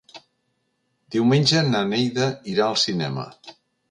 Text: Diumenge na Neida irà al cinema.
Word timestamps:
Diumenge 1.15 1.61
na 1.67 1.83
Neida 1.91 2.31
irà 2.55 2.65
al 2.69 2.79
cinema. 2.87 3.27